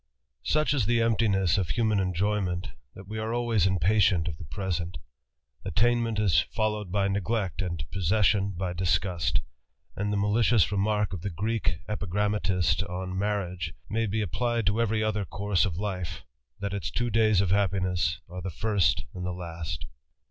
[0.55, 4.27] OUCH is the emptiness of human enjoyment^ t hat wg .are always JTPpaf iftnt.
[4.29, 4.37] of.
[4.39, 4.45] the.
[4.45, 4.95] prftspnt,
[5.63, 9.41] Attainmentig followed by neglect, and possession, by disgusfc;
[9.95, 15.03] and thr malicious remark of the Greek epigrammatist on marriag may be applied to every
[15.03, 16.23] other course of life,
[16.59, 17.11] that its t?
[17.11, 19.85] days of happiness are the first and the last.